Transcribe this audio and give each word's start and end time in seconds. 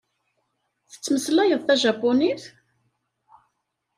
Tettmeslayeḍ 0.91 1.61
tajapunit? 1.63 2.43